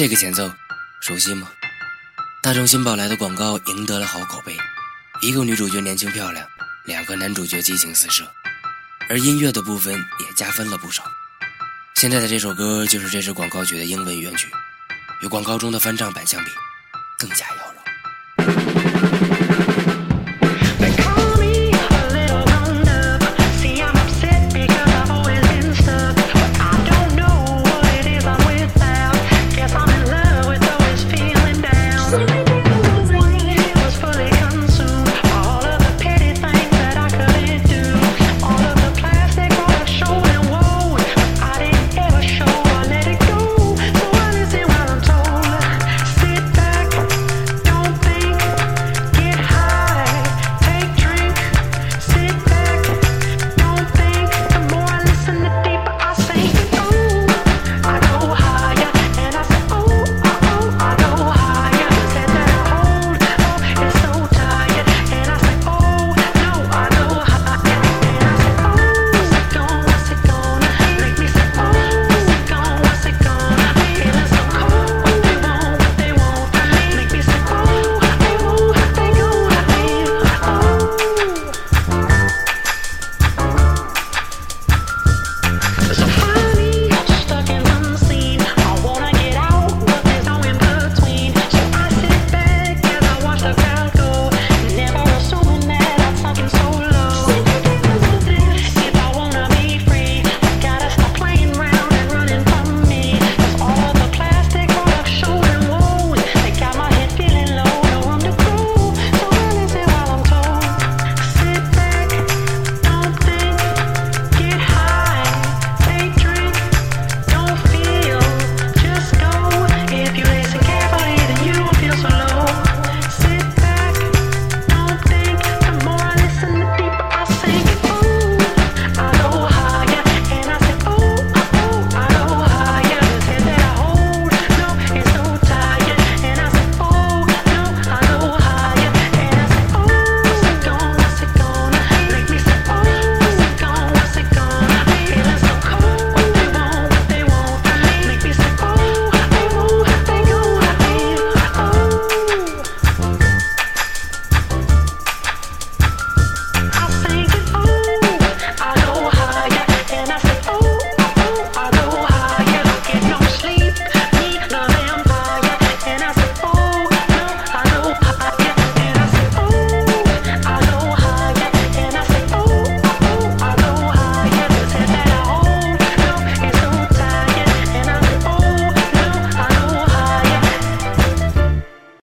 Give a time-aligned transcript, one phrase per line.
[0.00, 0.50] 这个前奏
[1.02, 1.52] 熟悉吗？
[2.42, 4.56] 大众新宝来的广告赢得了好口碑。
[5.20, 6.48] 一个女主角年轻漂亮
[6.86, 8.26] 两个男主角激情四射。
[9.10, 11.04] 而音乐的部分也加分了不少。
[11.96, 14.48] 现在的这首歌就是这支广告曲的英文原曲
[15.20, 16.50] 与广告中的翻唱版相比
[17.18, 17.79] 更加妖娆。